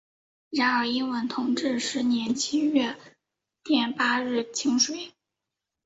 [0.49, 2.97] 然而因为同治十年七月
[3.65, 5.13] 廿八日请水。